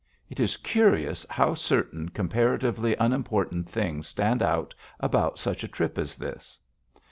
[0.31, 6.15] It is curious how certain comparatively unimportant things stand out about such a trip as
[6.17, 6.57] this.